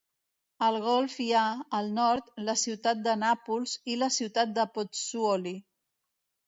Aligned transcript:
Al 0.67 0.77
golf 0.85 1.17
hi 1.25 1.27
ha, 1.41 1.43
al 1.81 1.91
nord, 1.99 2.33
la 2.49 2.57
ciutat 2.63 3.05
de 3.09 3.15
Nàpols 3.27 3.77
i 3.95 4.03
la 4.05 4.13
ciutat 4.21 4.59
de 4.61 4.71
Pozzuoli. 4.79 5.57